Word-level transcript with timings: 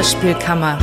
Hörspielkammer. 0.00 0.78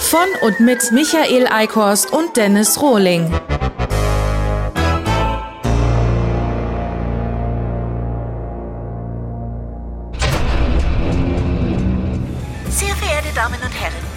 Von 0.00 0.26
und 0.42 0.58
mit 0.58 0.90
Michael 0.90 1.46
Eickhorst 1.46 2.12
und 2.12 2.36
Dennis 2.36 2.80
Rohling. 2.80 3.30
Sehr 12.68 12.96
verehrte 12.96 13.32
Damen 13.34 13.60
und 13.62 13.80
Herren, 13.80 14.07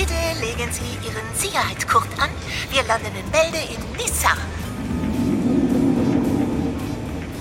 bitte 0.00 0.14
legen 0.40 0.70
Sie 0.72 1.06
Ihren 1.06 1.26
Sicherheitsgurt 1.34 2.08
an. 2.18 2.30
Wir 2.70 2.82
landen 2.84 3.12
in 3.18 3.30
Melde 3.30 3.58
in 3.68 4.02
Nissa. 4.02 4.30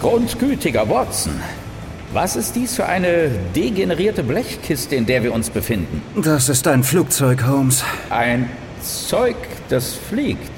Grundgütiger 0.02 0.90
Watson, 0.90 1.34
was 2.12 2.36
ist 2.36 2.56
dies 2.56 2.76
für 2.76 2.86
eine 2.86 3.30
degenerierte 3.56 4.24
Blechkiste, 4.24 4.96
in 4.96 5.06
der 5.06 5.24
wir 5.24 5.34
uns 5.34 5.50
befinden? 5.50 6.02
Das 6.22 6.50
ist 6.50 6.68
ein 6.68 6.84
Flugzeug, 6.84 7.46
Holmes. 7.46 7.84
Ein 8.10 8.50
Zeug, 8.82 9.38
das 9.70 9.94
fliegt. 9.94 10.52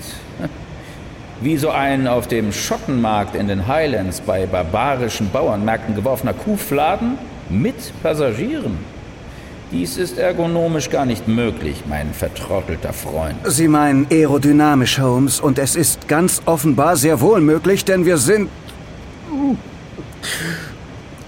Wie 1.41 1.57
so 1.57 1.69
ein 1.69 2.07
auf 2.07 2.27
dem 2.27 2.51
Schottenmarkt 2.51 3.35
in 3.35 3.47
den 3.47 3.67
Highlands 3.67 4.21
bei 4.21 4.45
barbarischen 4.45 5.29
Bauernmärkten 5.31 5.95
geworfener 5.95 6.33
Kuhfladen 6.33 7.17
mit 7.49 7.75
Passagieren. 8.01 9.00
Dies 9.71 9.95
ist 9.95 10.17
ergonomisch 10.17 10.89
gar 10.89 11.05
nicht 11.05 11.29
möglich, 11.29 11.83
mein 11.87 12.13
vertrottelter 12.13 12.91
Freund. 12.91 13.35
Sie 13.45 13.69
meinen 13.69 14.05
aerodynamisch, 14.11 14.99
Holmes, 14.99 15.39
und 15.39 15.57
es 15.57 15.77
ist 15.77 16.09
ganz 16.09 16.41
offenbar 16.45 16.97
sehr 16.97 17.21
wohl 17.21 17.39
möglich, 17.39 17.85
denn 17.85 18.05
wir 18.05 18.17
sind 18.17 18.49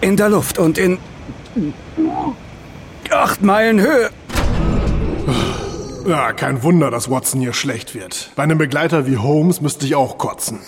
in 0.01 0.17
der 0.17 0.27
Luft 0.27 0.59
und 0.59 0.77
in 0.77 0.97
acht 3.09 3.41
Meilen 3.41 3.79
Höhe. 3.79 4.09
Ja, 6.05 6.33
kein 6.33 6.63
Wunder, 6.63 6.91
dass 6.91 7.09
Watson 7.09 7.39
hier 7.39 7.53
schlecht 7.53 7.95
wird. 7.95 8.31
Bei 8.35 8.43
einem 8.43 8.57
Begleiter 8.57 9.07
wie 9.07 9.15
Holmes 9.15 9.61
müsste 9.61 9.85
ich 9.85 9.95
auch 9.95 10.17
kotzen. 10.17 10.59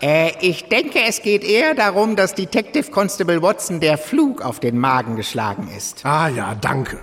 Äh, 0.00 0.32
ich 0.40 0.68
denke, 0.68 1.00
es 1.06 1.22
geht 1.22 1.42
eher 1.42 1.74
darum, 1.74 2.14
dass 2.14 2.34
Detective 2.34 2.90
Constable 2.92 3.42
Watson 3.42 3.80
der 3.80 3.98
Flug 3.98 4.42
auf 4.42 4.60
den 4.60 4.78
Magen 4.78 5.16
geschlagen 5.16 5.68
ist. 5.76 6.06
Ah 6.06 6.28
ja, 6.28 6.54
danke. 6.54 6.98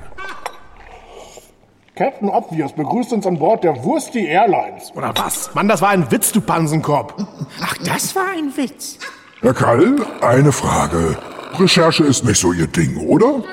Captain 1.96 2.28
Obvious 2.28 2.72
begrüßt 2.74 3.14
uns 3.14 3.28
an 3.28 3.38
Bord 3.38 3.64
der 3.64 3.84
Wursti 3.84 4.26
Airlines. 4.26 4.92
Oder 4.96 5.14
was? 5.16 5.54
Mann, 5.54 5.68
das 5.68 5.80
war 5.80 5.90
ein 5.90 6.10
Witz, 6.10 6.32
du 6.32 6.42
Pansenkorb. 6.42 7.14
Ach, 7.62 7.78
das 7.86 8.16
war 8.16 8.32
ein 8.36 8.52
Witz. 8.58 8.98
Herr 9.42 9.54
Kall, 9.54 9.98
eine 10.22 10.52
Frage. 10.52 11.16
Recherche 11.60 12.04
ist 12.04 12.26
nicht 12.26 12.40
so 12.40 12.52
Ihr 12.52 12.66
Ding, 12.66 12.98
oder? 12.98 13.44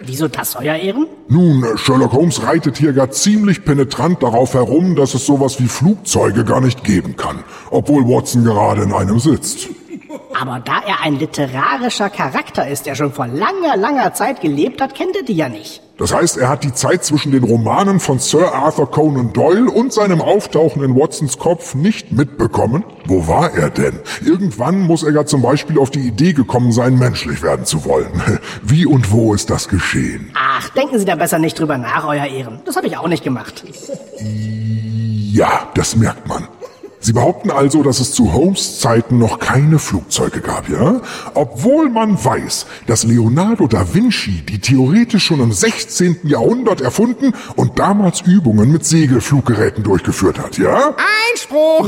Wieso 0.00 0.28
das, 0.28 0.54
Euer 0.54 0.76
Ehren? 0.76 1.08
Nun, 1.28 1.76
Sherlock 1.76 2.12
Holmes 2.12 2.40
reitet 2.44 2.78
hier 2.78 2.92
gar 2.92 3.10
ziemlich 3.10 3.64
penetrant 3.64 4.22
darauf 4.22 4.54
herum, 4.54 4.94
dass 4.94 5.14
es 5.14 5.26
sowas 5.26 5.60
wie 5.60 5.66
Flugzeuge 5.66 6.44
gar 6.44 6.60
nicht 6.60 6.84
geben 6.84 7.16
kann, 7.16 7.42
obwohl 7.72 8.04
Watson 8.04 8.44
gerade 8.44 8.82
in 8.82 8.92
einem 8.92 9.18
sitzt. 9.18 9.70
Aber 10.40 10.60
da 10.60 10.80
er 10.86 11.02
ein 11.02 11.18
literarischer 11.18 12.10
Charakter 12.10 12.68
ist, 12.68 12.86
der 12.86 12.94
schon 12.94 13.12
vor 13.12 13.26
langer, 13.26 13.76
langer 13.76 14.14
Zeit 14.14 14.40
gelebt 14.40 14.80
hat, 14.80 14.94
kennt 14.94 15.16
er 15.16 15.22
die 15.24 15.34
ja 15.34 15.48
nicht. 15.48 15.82
Das 15.98 16.14
heißt, 16.14 16.36
er 16.36 16.48
hat 16.48 16.62
die 16.62 16.72
Zeit 16.72 17.04
zwischen 17.04 17.32
den 17.32 17.42
Romanen 17.42 17.98
von 17.98 18.20
Sir 18.20 18.54
Arthur 18.54 18.88
Conan 18.88 19.32
Doyle 19.32 19.68
und 19.68 19.92
seinem 19.92 20.20
Auftauchen 20.20 20.84
in 20.84 20.94
Watsons 20.94 21.38
Kopf 21.38 21.74
nicht 21.74 22.12
mitbekommen? 22.12 22.84
Wo 23.06 23.26
war 23.26 23.52
er 23.52 23.68
denn? 23.68 23.98
Irgendwann 24.24 24.82
muss 24.82 25.02
er 25.02 25.12
ja 25.12 25.26
zum 25.26 25.42
Beispiel 25.42 25.76
auf 25.76 25.90
die 25.90 26.06
Idee 26.06 26.34
gekommen 26.34 26.70
sein, 26.70 26.96
menschlich 26.98 27.42
werden 27.42 27.66
zu 27.66 27.84
wollen. 27.84 28.22
Wie 28.62 28.86
und 28.86 29.10
wo 29.10 29.34
ist 29.34 29.50
das 29.50 29.66
geschehen? 29.68 30.30
Ach, 30.34 30.68
denken 30.68 31.00
Sie 31.00 31.04
da 31.04 31.16
besser 31.16 31.40
nicht 31.40 31.58
drüber 31.58 31.78
nach, 31.78 32.06
Euer 32.06 32.26
Ehren. 32.26 32.60
Das 32.64 32.76
habe 32.76 32.86
ich 32.86 32.96
auch 32.96 33.08
nicht 33.08 33.24
gemacht. 33.24 33.64
Ja, 34.20 35.68
das 35.74 35.96
merkt 35.96 36.28
man. 36.28 36.46
Sie 37.00 37.12
behaupten 37.12 37.50
also, 37.50 37.82
dass 37.82 38.00
es 38.00 38.12
zu 38.12 38.32
Holmes 38.32 38.80
Zeiten 38.80 39.18
noch 39.18 39.38
keine 39.38 39.78
Flugzeuge 39.78 40.40
gab, 40.40 40.68
ja? 40.68 41.00
Obwohl 41.34 41.88
man 41.90 42.22
weiß, 42.22 42.66
dass 42.86 43.04
Leonardo 43.04 43.66
da 43.66 43.94
Vinci 43.94 44.42
die 44.42 44.58
theoretisch 44.58 45.24
schon 45.24 45.40
im 45.40 45.52
16. 45.52 46.20
Jahrhundert 46.24 46.80
erfunden 46.80 47.34
und 47.56 47.78
damals 47.78 48.22
Übungen 48.22 48.72
mit 48.72 48.84
Segelfluggeräten 48.84 49.84
durchgeführt 49.84 50.38
hat, 50.38 50.58
ja? 50.58 50.96
Einspruch! 51.30 51.86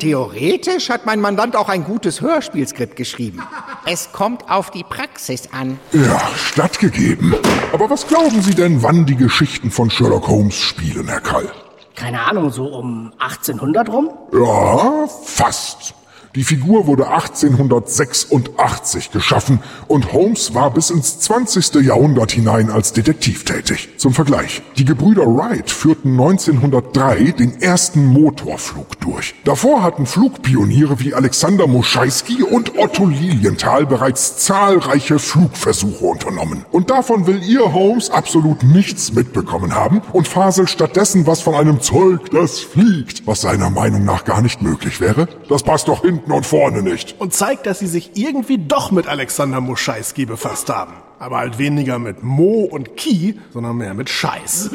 Theoretisch 0.00 0.90
hat 0.90 1.06
mein 1.06 1.20
Mandant 1.20 1.56
auch 1.56 1.68
ein 1.68 1.84
gutes 1.84 2.20
Hörspielskript 2.20 2.96
geschrieben. 2.96 3.42
Es 3.86 4.12
kommt 4.12 4.50
auf 4.50 4.70
die 4.70 4.84
Praxis 4.84 5.48
an. 5.52 5.78
Ja, 5.92 6.20
stattgegeben. 6.36 7.34
Aber 7.72 7.88
was 7.88 8.06
glauben 8.06 8.42
Sie 8.42 8.54
denn, 8.54 8.82
wann 8.82 9.06
die 9.06 9.16
Geschichten 9.16 9.70
von 9.70 9.90
Sherlock 9.90 10.28
Holmes 10.28 10.54
spielen, 10.54 11.08
Herr 11.08 11.20
Kall? 11.20 11.50
Keine 11.94 12.26
Ahnung, 12.26 12.50
so 12.50 12.66
um 12.66 13.12
1800 13.18 13.88
rum? 13.88 14.10
Ja, 14.32 15.06
fast. 15.06 15.94
Die 16.34 16.42
Figur 16.42 16.88
wurde 16.88 17.10
1886 17.10 19.12
geschaffen 19.12 19.60
und 19.86 20.12
Holmes 20.12 20.52
war 20.52 20.72
bis 20.72 20.90
ins 20.90 21.20
20. 21.20 21.76
Jahrhundert 21.76 22.32
hinein 22.32 22.70
als 22.70 22.92
Detektiv 22.92 23.44
tätig. 23.44 23.90
Zum 23.98 24.14
Vergleich. 24.14 24.60
Die 24.76 24.84
Gebrüder 24.84 25.26
Wright 25.26 25.70
führten 25.70 26.10
1903 26.10 27.34
den 27.38 27.62
ersten 27.62 28.04
Motorflug 28.06 28.98
durch. 28.98 29.36
Davor 29.44 29.84
hatten 29.84 30.06
Flugpioniere 30.06 30.98
wie 30.98 31.14
Alexander 31.14 31.68
Moscheiski 31.68 32.42
und 32.42 32.76
Otto 32.76 33.06
Lilienthal 33.06 33.86
bereits 33.86 34.38
zahlreiche 34.38 35.20
Flugversuche 35.20 36.04
unternommen. 36.04 36.64
Und 36.72 36.90
davon 36.90 37.28
will 37.28 37.44
ihr 37.44 37.72
Holmes 37.72 38.10
absolut 38.10 38.64
nichts 38.64 39.12
mitbekommen 39.12 39.76
haben 39.76 40.02
und 40.12 40.26
faselt 40.26 40.68
stattdessen 40.68 41.28
was 41.28 41.42
von 41.42 41.54
einem 41.54 41.80
Zeug, 41.80 42.32
das 42.32 42.58
fliegt, 42.58 43.24
was 43.24 43.42
seiner 43.42 43.70
Meinung 43.70 44.04
nach 44.04 44.24
gar 44.24 44.42
nicht 44.42 44.62
möglich 44.62 45.00
wäre. 45.00 45.28
Das 45.48 45.62
passt 45.62 45.86
doch 45.86 46.02
hinten 46.24 46.32
und 46.32 46.46
vorne 46.46 46.82
nicht. 46.82 47.20
Und 47.20 47.32
zeigt, 47.34 47.66
dass 47.66 47.78
sie 47.78 47.86
sich 47.86 48.12
irgendwie 48.14 48.58
doch 48.58 48.90
mit 48.90 49.06
Alexander 49.06 49.60
Moscheiski 49.60 50.26
befasst 50.26 50.68
haben. 50.68 50.94
Aber 51.18 51.38
halt 51.38 51.58
weniger 51.58 51.98
mit 51.98 52.22
Mo 52.22 52.64
und 52.70 52.96
Ki, 52.96 53.38
sondern 53.52 53.76
mehr 53.76 53.94
mit 53.94 54.10
Scheiß. 54.10 54.70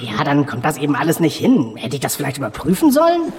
Ja, 0.00 0.24
dann 0.24 0.46
kommt 0.46 0.64
das 0.64 0.78
eben 0.78 0.94
alles 0.94 1.20
nicht 1.20 1.36
hin. 1.36 1.74
Hätte 1.76 1.96
ich 1.96 2.00
das 2.00 2.16
vielleicht 2.16 2.38
überprüfen 2.38 2.92
sollen? 2.92 3.32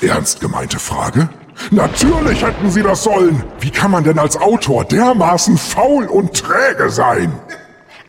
Ernst 0.00 0.40
gemeinte 0.40 0.78
Frage? 0.78 1.28
Natürlich 1.70 2.42
hätten 2.42 2.70
Sie 2.70 2.82
das 2.82 3.04
sollen. 3.04 3.44
Wie 3.60 3.70
kann 3.70 3.90
man 3.90 4.04
denn 4.04 4.18
als 4.18 4.36
Autor 4.36 4.84
dermaßen 4.84 5.58
faul 5.58 6.06
und 6.06 6.34
träge 6.34 6.90
sein? 6.90 7.32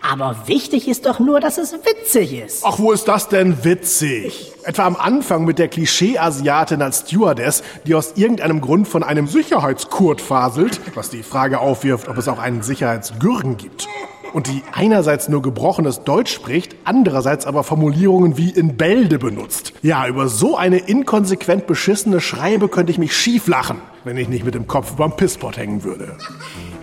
Aber 0.04 0.36
wichtig 0.48 0.90
ist 0.90 1.06
doch 1.06 1.20
nur, 1.20 1.40
dass 1.40 1.58
es 1.58 1.74
witzig 1.74 2.34
ist. 2.34 2.64
Ach, 2.66 2.78
wo 2.78 2.92
ist 2.92 3.08
das 3.08 3.30
denn 3.30 3.64
witzig? 3.64 4.52
Etwa 4.64 4.86
am 4.86 4.98
Anfang 4.98 5.46
mit 5.46 5.60
der 5.60 5.70
Klischee-Asiatin 5.70 6.82
als 6.82 7.00
Stewardess, 7.00 7.64
die 7.88 7.96
aus 7.96 8.14
irgendeinem 8.18 8.60
Grund 8.60 8.88
von 8.88 9.02
einem 9.02 9.28
Sicherheitskurt 9.28 10.20
faselt, 10.20 10.82
was 10.94 11.10
die 11.10 11.24
Frage 11.24 11.60
aufwirft, 11.60 12.10
ob 12.10 12.18
es 12.18 12.28
auch 12.28 12.40
einen 12.40 12.64
Sicherheitsgürgen 12.64 13.56
gibt. 13.56 13.88
Und 14.34 14.48
die 14.48 14.62
einerseits 14.74 15.30
nur 15.30 15.42
gebrochenes 15.42 16.04
Deutsch 16.04 16.34
spricht, 16.34 16.76
andererseits 16.84 17.46
aber 17.46 17.64
Formulierungen 17.64 18.38
wie 18.38 18.50
in 18.50 18.76
Bälde 18.76 19.20
benutzt. 19.20 19.72
Ja, 19.84 20.06
über 20.08 20.28
so 20.28 20.58
eine 20.58 20.80
inkonsequent 20.80 21.66
beschissene 21.66 22.20
Schreibe 22.20 22.68
könnte 22.68 22.92
ich 22.92 22.98
mich 22.98 23.16
schief 23.16 23.48
lachen, 23.48 23.78
wenn 24.04 24.18
ich 24.18 24.28
nicht 24.28 24.44
mit 24.44 24.56
dem 24.56 24.68
Kopf 24.68 24.94
überm 24.94 25.16
Pisspot 25.16 25.56
hängen 25.56 25.84
würde. 25.84 26.18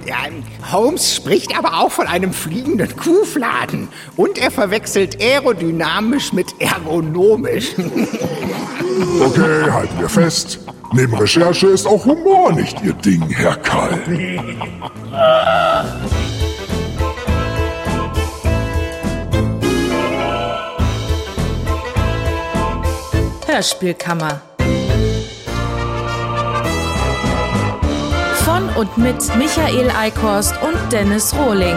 Ja, 0.06 0.16
Holmes 0.72 1.14
spricht 1.14 1.56
aber 1.56 1.80
auch 1.80 1.90
von 1.90 2.06
einem 2.06 2.32
fliegenden 2.32 2.96
Kuhfladen. 2.96 3.88
Und 4.16 4.38
er 4.38 4.50
verwechselt 4.50 5.20
aerodynamisch 5.20 6.32
mit 6.32 6.48
ergonomisch. 6.60 7.72
Okay, 9.20 9.70
halten 9.70 9.98
wir 9.98 10.08
fest. 10.08 10.58
Neben 10.92 11.14
Recherche 11.14 11.68
ist 11.68 11.86
auch 11.86 12.04
Humor 12.04 12.52
nicht 12.52 12.82
Ihr 12.82 12.92
Ding, 12.92 13.22
Herr 13.30 13.56
Kall. 13.56 13.98
Hörspielkammer. 23.46 24.42
Und 28.76 28.96
mit 28.98 29.36
Michael 29.36 29.90
Eickhorst 29.90 30.54
und 30.62 30.76
Dennis 30.92 31.34
Rohling. 31.34 31.76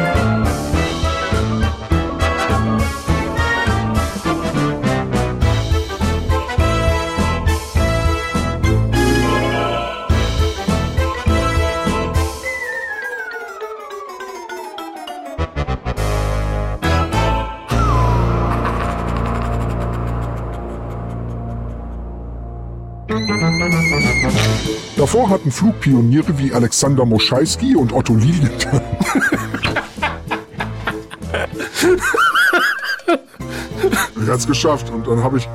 Davor 24.98 25.30
hatten 25.30 25.52
Flugpioniere 25.52 26.38
wie 26.38 26.54
Alexander 26.54 27.06
Moscheiski 27.06 27.76
und 27.76 27.94
Otto 27.94 28.16
Lilith. 28.16 28.68
ich 34.22 34.30
hat's 34.30 34.48
geschafft 34.48 34.90
und 34.90 35.08
dann 35.08 35.24
habe 35.24 35.38
ich 35.38 35.48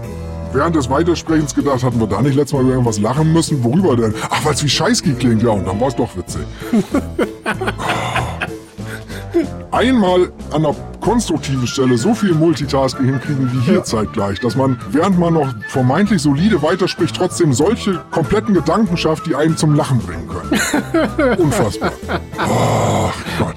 während 0.52 0.76
des 0.76 0.88
Weitersprechens 0.90 1.54
gedacht, 1.54 1.82
hatten 1.82 1.98
wir 1.98 2.06
da 2.06 2.22
nicht 2.22 2.34
letztes 2.34 2.52
Mal 2.54 2.62
über 2.62 2.72
irgendwas 2.72 2.98
lachen 2.98 3.32
müssen? 3.32 3.64
Worüber 3.64 3.96
denn? 3.96 4.14
Ach, 4.28 4.44
weil 4.44 4.54
es 4.54 4.62
wie 4.62 4.68
Scheißki 4.68 5.14
klingt, 5.14 5.42
ja, 5.42 5.50
und 5.50 5.66
dann 5.66 5.80
war 5.80 5.88
es 5.88 5.96
doch 5.96 6.16
witzig. 6.16 6.42
Einmal 9.70 10.32
an 10.50 10.66
einer 10.66 10.74
konstruktiven 11.08 11.66
Stelle 11.66 11.96
so 11.96 12.12
viel 12.12 12.34
Multitasking 12.34 13.06
hinkriegen 13.06 13.50
wie 13.50 13.60
hier 13.60 13.82
zeitgleich, 13.82 14.40
dass 14.40 14.56
man, 14.56 14.78
während 14.90 15.18
man 15.18 15.32
noch 15.32 15.48
vermeintlich 15.68 16.20
solide 16.20 16.62
weiterspricht, 16.62 17.16
trotzdem 17.16 17.54
solche 17.54 18.04
kompletten 18.10 18.52
Gedanken 18.52 18.94
schafft, 18.98 19.24
die 19.24 19.34
einen 19.34 19.56
zum 19.56 19.74
Lachen 19.74 20.00
bringen 20.00 20.28
können. 20.28 21.38
Unfassbar. 21.38 21.92
Ach 22.36 23.14
Gott. 23.38 23.54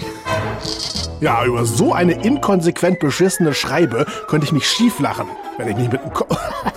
Ja, 1.20 1.44
über 1.44 1.66
so 1.66 1.92
eine 1.92 2.24
inkonsequent 2.24 3.00
beschissene 3.00 3.54
Schreibe 3.54 4.06
könnte 4.28 4.46
ich 4.46 4.54
mich 4.54 4.66
schief 4.66 5.02
lachen, 5.02 5.28
wenn 5.58 5.68
ich 5.68 5.76
nicht 5.76 5.92
mit 5.92 6.02
dem 6.06 6.14
Kopf... 6.14 6.38